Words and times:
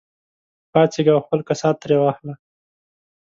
پاڅېږه 0.71 1.11
او 1.15 1.21
خپل 1.25 1.39
کسات 1.49 1.75
ترې 1.81 1.97
واخله. 1.99 2.33